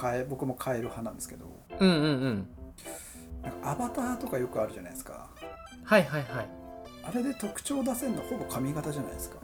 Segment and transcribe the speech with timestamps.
[0.00, 1.46] 変え僕も変える派なんですけど。
[1.78, 2.48] うんうんうん。
[3.42, 5.28] なんかアバターとかよくあるじゃないですか。
[5.84, 6.48] はいはいはい。
[7.06, 9.36] あれで特徴出せるのほぼ髪型じゃないですか。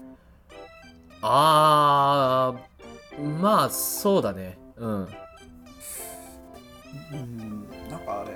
[1.23, 4.59] あーまあそうだね。
[4.77, 5.09] うん。
[7.13, 8.31] うんなんかあれ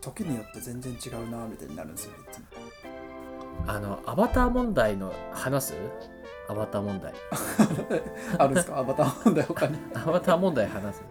[0.00, 2.44] 時によって全然違うなみたいになるんですよいつも。
[3.66, 5.74] あのアバター問題の話す？
[6.48, 7.12] アバター問題。
[8.38, 8.78] あるんですか？
[8.78, 9.78] アバター問題他に。
[9.94, 11.02] アバター問題話す、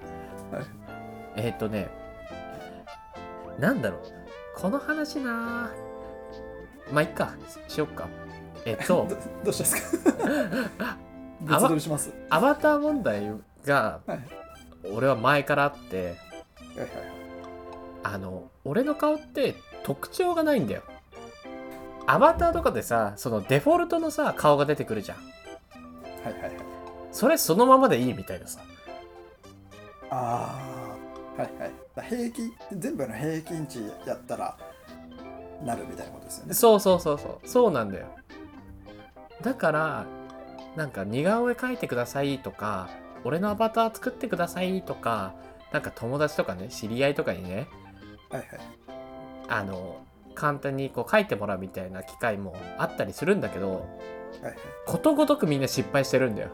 [0.51, 0.63] はい。
[1.35, 1.89] えーっとね
[3.59, 4.01] なんだろう。
[4.55, 5.69] この話な
[6.91, 7.33] まあいっか。
[7.67, 8.07] ししよっか。
[8.65, 9.99] えっと どどうしたんです
[10.77, 10.97] か？
[11.41, 12.11] 別撮りします。
[12.29, 13.31] アバター問題
[13.65, 14.19] がはい。
[14.93, 16.15] 俺は前からあって
[16.75, 16.89] はいはい。
[18.03, 20.81] あの俺の顔って特徴がないんだよ
[22.07, 25.17] アバターとかでさそのデフォルトのさ顔が出てくるじゃん。
[25.17, 25.23] は
[26.31, 26.51] いはいはい
[27.11, 28.61] それそのままでいいみたいなさ。
[30.09, 30.59] あ
[31.37, 31.71] あはいはい。
[31.95, 34.57] だ平均全部の平均値やったら
[35.63, 36.53] なるみたいなことですよね。
[36.53, 37.47] そうそうそうそう。
[37.47, 38.07] そうなんだよ。
[39.41, 40.05] だから
[40.75, 42.89] なんか似顔絵描いてくださいとか
[43.23, 45.33] 俺のアバター作ってくださいとか
[45.71, 47.67] なんか友達とかね知り合いとかにね
[48.29, 48.47] はいはい。
[49.49, 50.05] あの
[50.37, 53.77] 簡単にこう書いてもらうみたいな機会もあったりするんだけどは
[54.41, 54.55] いはい。
[54.85, 56.49] ことごとくみんな失敗してるんだよ。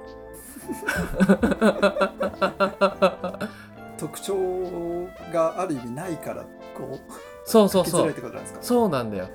[3.98, 6.44] 特徴がある意味ないから
[6.76, 7.00] こう
[7.45, 8.14] そうそうそう。
[8.61, 9.30] そうなんだよ。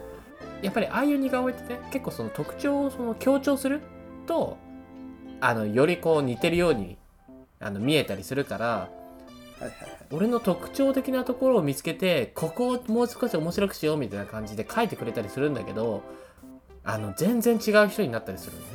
[0.62, 3.80] やっぱりああいう似顔絵ってね結構その特徴をその強調する
[4.26, 4.56] と
[5.40, 6.96] あのよりこう似てるように
[7.60, 8.88] あの見えたりするからは
[9.60, 16.02] いはいはい俺の特徴的なところを見つけてここをもう少し面白くしようみたいな感じで書いてくれたりするんだけど
[16.84, 18.66] あの全然違う人になったりするのね。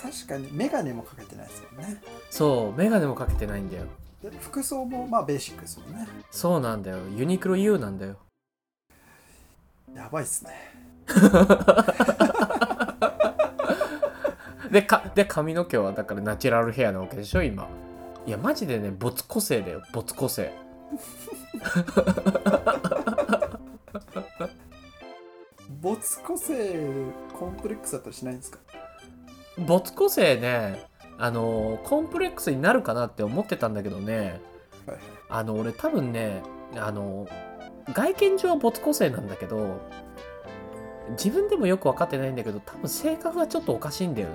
[0.00, 2.02] 確かに眼鏡もかけてないですもんね。
[2.30, 3.84] そう眼鏡もかけてないんだよ。
[4.22, 6.06] で服装もまあベーシックですもんね。
[6.30, 6.98] そうなんだよ。
[7.16, 8.16] ユニクロ U なんだよ。
[9.94, 10.52] やばいっすね。
[14.70, 17.68] でかで髪の毛はだからナチュラルヘアなわけでしょ今
[18.26, 19.82] いやマジでね没個性だよ。
[19.92, 20.52] 没個性。
[25.80, 26.86] 没個性
[27.38, 28.58] コンプレックスだったりしないんですか？
[29.58, 30.86] 没個性ね
[31.18, 34.40] あのコンプレックスになるかなって思ってたんだけどね。
[34.86, 34.96] はい。
[34.96, 34.98] はい
[35.32, 36.42] あの俺多分ね
[36.76, 37.28] あの
[37.94, 39.76] 外見上は没個性なんだけど
[41.10, 44.34] 自分でもよく分かってないんだけど多分性格がちょっとおかしいんだよね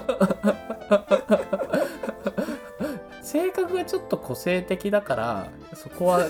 [3.36, 6.20] 性格がちょっと個性的だからそこは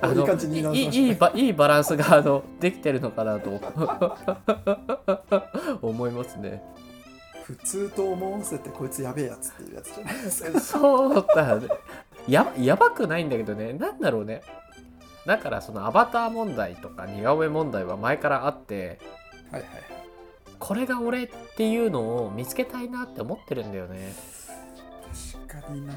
[0.00, 3.50] あいいのいいいいバいいバランスがあのできてるのかなと
[5.82, 6.62] 思いますね。
[7.44, 11.68] 普通と思わせてこいつやべえやつっていうやつじゃないですかそうだね。
[12.28, 14.42] ややばくないんだけどね、なんだろうね。
[15.24, 18.98] だからそのアバター問題とか似顔絵問題は前からあって、
[19.50, 19.70] はいはい
[20.58, 24.12] これが俺っていうのを見つけたいなって思ってるんだよね。
[25.68, 25.92] 確かにな。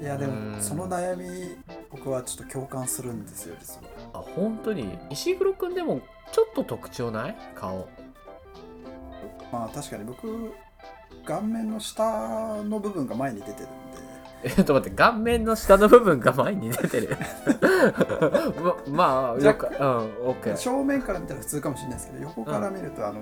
[0.00, 0.52] いやでうん。
[0.52, 1.56] もその悩み
[1.90, 3.82] 僕はちょっと共感するんですよ実は。
[4.14, 4.98] あ、本当に？
[5.10, 6.00] 石黒くんでも
[6.32, 7.36] ちょっと特徴ない？
[7.54, 7.88] 顔。
[9.52, 10.52] まあ確かに僕
[11.24, 13.68] 顔面の下の部分が前に出てるんで。
[14.44, 17.16] えっと待って、顔面の下の部分が前に出てる？
[18.86, 19.74] ままあ、よく、うん、
[20.28, 20.56] オッケー。
[20.56, 23.20] 正面から見たら普通かもしれないですけど横から見るとあの、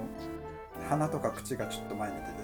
[0.90, 2.34] 鼻とか口がちょっと前に出てる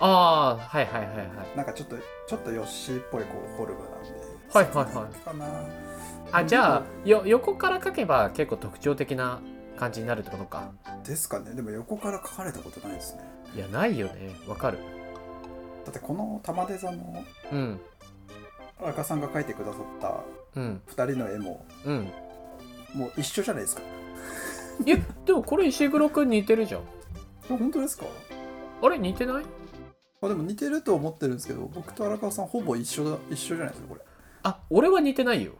[0.00, 1.28] ああ、はいはいはいはい。
[1.56, 1.96] なんかちょっと
[2.26, 4.08] ちょっとヨッシーっぽいこうフォルムなんで
[4.52, 5.46] はいはいはいかな
[6.32, 9.40] あ、じゃあ、よ横から描けば結構特徴的な
[9.76, 10.72] 感じになるってことか。
[11.04, 13.22] ですかねでも横から描かれたことないですね
[13.54, 14.30] いや、ないよね。
[14.46, 14.78] わかる。
[15.84, 17.80] だってこの玉出座のうん、
[18.80, 20.20] 荒川さんが描いてくださった
[20.56, 22.08] うん、2人の絵もうん。
[22.94, 23.82] もう一緒じゃないですか
[24.84, 24.96] いや、
[25.26, 26.80] でもこれ石黒くん似てるじゃん。
[27.50, 28.06] え本当ですか？
[28.82, 29.44] あれ似てない？
[30.26, 34.00] あでも似てると思ってるんですけど僕と荒川さんほぼ一緒だ一緒じゃないですかこれ
[34.42, 35.52] あ、俺は似てないよ。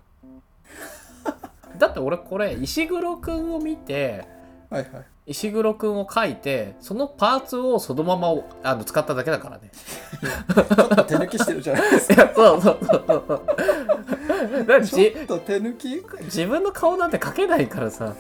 [1.79, 4.27] だって俺これ石黒くんを見て、
[4.71, 9.71] はいはい石黒くんを描いて、そのパーツをそのままあの使っただけだからね。
[10.53, 13.43] ちょっと手抜きしてるじゃないですいや、そうそうそうそう。
[14.85, 18.15] ちょっと手抜き自分の顔なんて描けないからさ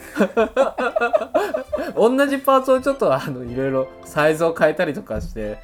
[1.94, 5.58] 同じパーツをちょっとあのいろいろサイズを変えたりとかして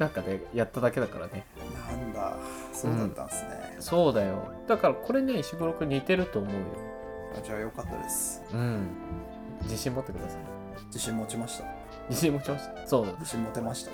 [0.00, 1.44] なんかねやっただけだからね。
[1.88, 2.36] なんだ。
[2.72, 4.52] そうだったんですね、そうだよ。
[4.66, 6.58] だからこれね石黒くん似てると思うよ。
[7.38, 8.42] あじゃあよかったです。
[8.52, 8.88] うん。
[9.64, 10.38] 自信持ってください。
[10.86, 11.64] 自信持ちました。
[12.08, 12.86] 自信持ちました？
[12.88, 13.06] そう。
[13.18, 13.90] 自信持てました。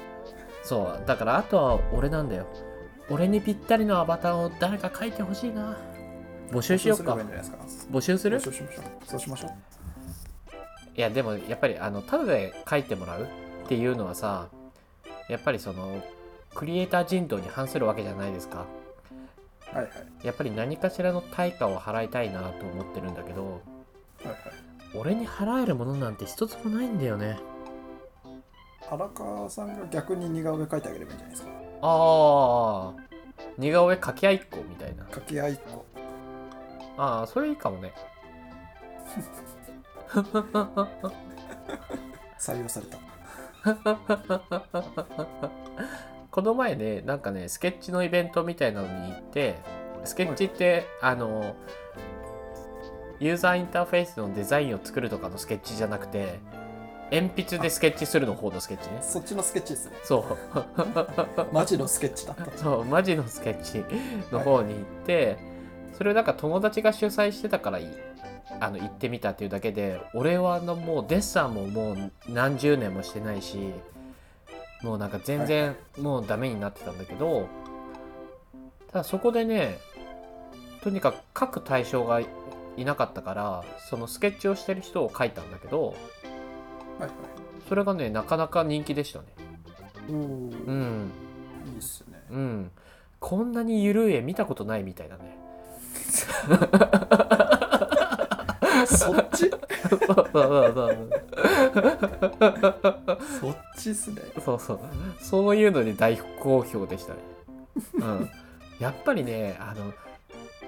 [0.62, 1.02] そう。
[1.06, 2.46] だからあとは俺なんだよ。
[3.10, 5.76] 俺にぴったりのアバターを誰か描いてほしいな。
[6.52, 7.18] 募集しようか。
[7.90, 8.38] 募集する？
[8.38, 8.84] 募集しましょう。
[9.04, 9.50] そうしましょう。
[10.96, 13.24] いやでもやっぱりあのただで書いてもらう
[13.64, 14.48] っていうのはさ
[15.28, 16.02] やっぱりその
[16.54, 18.66] クリエイター人道に反するわけじゃないですか。
[19.72, 19.90] はいはい。
[20.26, 24.38] やっぱり何かしらの対価を払いたいなと思ってるんだけどはいはい。
[24.94, 27.38] 俺に払えるものなんて一つもないんだよね。
[28.88, 31.48] 荒川さんが逆に似顔絵描いてあげればいいんじゃないですか？
[31.82, 33.02] ああ
[33.58, 35.04] 似顔絵描き合いっこみたいな。
[35.04, 35.84] 掛け合いっこ。
[36.96, 37.92] ああそれいいかもね。
[42.38, 42.96] 採用された
[46.30, 49.56] この前ねなんかねスケッチのイベントみたいなのに行って
[50.04, 51.56] スケッチって、あの
[53.18, 56.38] ユーザーインターフェースのデザインを作るとかのスケッチじゃなくて
[57.10, 58.98] 鉛筆でスケッチするの方のスケッチね。
[59.00, 59.96] そっちのスケッチですね。
[60.04, 60.24] そう。
[61.52, 62.58] マジのスケッチだった。
[62.58, 63.84] そうマジのスケッチ
[64.32, 65.36] の方に行って、
[65.96, 67.88] それをなんか友達が主催してたからいい。
[68.60, 73.58] あの行ってみたっていうだけで俺はあのもうデッサンももう何十年もしてないし
[74.82, 77.48] もうなんか全然もうダメになってたんだけど、
[78.92, 79.78] ただそこでね
[80.82, 82.26] とにかく書く対象がい
[82.78, 87.10] なかったからそのスケッチをしてる人を書いたんだけどはいはい。
[87.68, 89.24] それがねなかなか人気でしたね。
[90.08, 91.10] うん。
[91.66, 92.22] いいっすね。
[92.30, 92.70] うん。
[93.18, 95.36] こんなにゆるい絵見たことないみたいだね
[98.86, 99.50] そっち？
[99.50, 101.08] そうそうそう
[103.40, 104.22] そっちっすね。
[104.44, 104.80] そうそう。
[105.20, 107.20] そういうのに大好評でしたね。
[107.94, 108.30] うん。
[108.78, 109.92] やっぱりねあの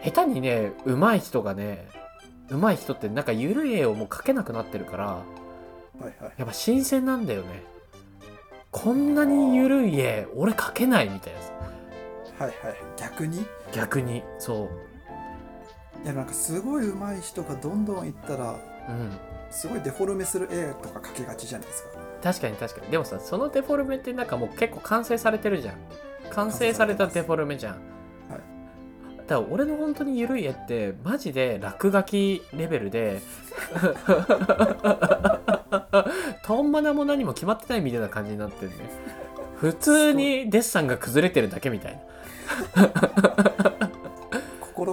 [0.05, 1.89] 下手にね上手い人がね
[2.51, 5.23] 上手い人ってなんかゆるい絵をもう描けなくなってるからは
[6.01, 6.15] いはい。
[6.39, 7.63] やっぱ新鮮なんだよね。
[8.71, 11.53] こんなにゆるい絵俺描けないみたいなさ。
[12.39, 12.77] はいはい。
[12.97, 13.43] 逆に？
[13.43, 14.23] い逆に。
[14.39, 14.69] そう
[16.07, 19.11] やなんかすごい上手い人がどんどんいったらうん。
[19.51, 21.91] すごいデフォルメする絵とか描きがちじゃないですか。
[22.23, 22.91] 確かに確かに。
[22.91, 25.77] でもさそのデフォルメってなんかもう結構完成されてるじゃん。
[26.31, 27.75] 完成されたデフォルメじゃん。
[27.75, 27.83] はい
[29.27, 33.21] だから俺の本当に緩い絵ってマジで落書きレベルで
[36.45, 38.77] トンマナも何も決まってないみたいな感じになってるね
[39.57, 42.01] 普通にデッサンが崩れてるだけみたい
[42.75, 42.99] な。
[43.55, 43.78] 心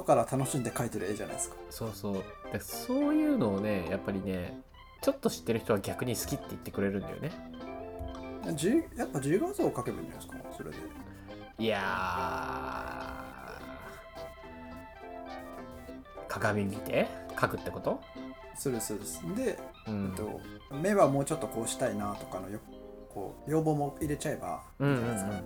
[0.05, 1.55] から楽しんで描いてる絵じゃないですか。
[1.69, 2.23] そうそう。
[2.53, 4.61] でそういうのをねやっぱりね
[5.01, 7.31] ちょっと知ってる人は逆に好きって言ってくれるんだよね。
[8.53, 10.77] じやっぱ自画像を描けばいいんじゃないですかそれで。
[11.57, 18.01] いやー鏡見て描くってこと？
[18.57, 19.21] そうですそうです。
[19.35, 20.09] で、うん。
[20.09, 20.41] えっと、
[20.75, 22.59] 目はもうちょっとこうしたいなとかのよ
[23.09, 25.43] こう要望も入れちゃえばいいじゃないですか、ん。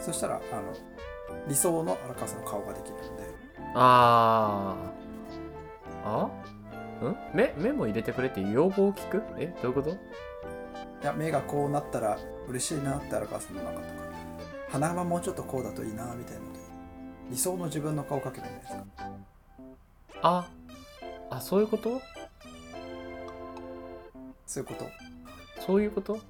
[0.00, 0.72] そしたらあの
[1.48, 3.33] 理想の荒川さんの顔ができるんで
[3.74, 6.08] あー。
[6.08, 6.30] あ？
[7.06, 7.16] ん？
[7.34, 9.22] 目目も入れてくれって要望を聞く？
[9.36, 9.54] え？
[9.62, 9.90] どういうこと？
[9.90, 9.94] い
[11.02, 12.18] や目がこうなったら
[12.48, 14.04] 嬉しいなって荒川さんの中とか。
[14.70, 16.40] 鼻はもうちょっとこうだといいなみたいな
[17.30, 18.84] 理想の自分の顔を描けばいいんですか
[20.22, 20.48] あ？
[21.30, 22.00] あそういうこと？
[24.46, 24.86] そういうこと。
[25.66, 26.20] そういうこと？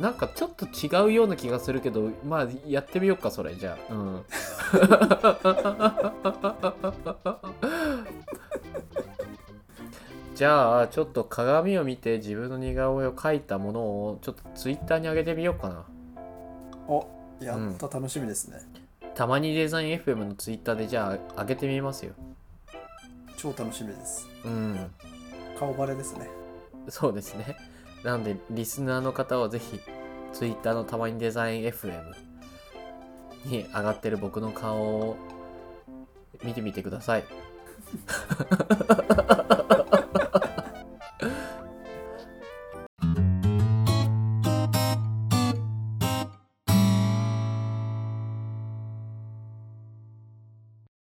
[0.00, 3.92] なんかちょっと違うような気がするけどまあやってみようかそれじゃあ。
[3.92, 4.24] うん。
[10.34, 15.84] じゃあちょっと鏡を見て自分の似顔絵を描いたものをちょっとツイッターに上げてみようかな。
[16.88, 17.06] お
[17.40, 18.58] やっと楽しみですね、
[19.14, 22.14] たまにデザイン FM のツイッターでじゃあ上げてみますよ。
[23.36, 24.26] 超楽しみです。
[24.44, 24.90] うん。
[25.58, 26.26] 顔バレですね。
[26.88, 27.69] そうですね。
[28.04, 29.80] なんで、リスナーの方はぜひ、
[30.32, 32.02] Twitter のたまにデザイン FM
[33.46, 35.16] に上がってる僕の顔を
[36.42, 37.24] 見てみてください。